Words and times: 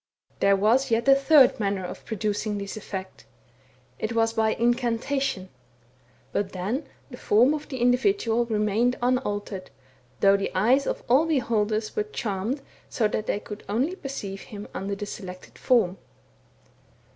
There 0.39 0.55
was 0.55 0.89
yet 0.89 1.07
a 1.07 1.13
third 1.13 1.59
manner 1.59 1.85
of 1.85 2.05
producing 2.05 2.57
this 2.57 2.75
effect— 2.75 3.25
it 3.99 4.13
was 4.13 4.33
by 4.33 4.55
incantation; 4.55 5.49
but 6.31 6.53
then 6.53 6.87
the 7.11 7.17
form 7.19 7.53
of 7.53 7.69
the 7.69 7.77
individual 7.77 8.45
re 8.45 8.57
mained 8.57 8.95
unaltered, 9.03 9.69
though 10.19 10.37
the 10.37 10.51
eyes 10.55 10.87
of 10.87 11.03
all 11.07 11.27
beholders 11.27 11.95
were 11.95 12.01
charmed 12.01 12.63
so 12.89 13.07
that 13.09 13.27
they 13.27 13.39
could 13.39 13.63
only 13.69 13.95
perceive 13.95 14.41
him 14.41 14.67
under 14.73 14.95
the 14.95 15.05
selected 15.05 15.59
form. 15.59 15.99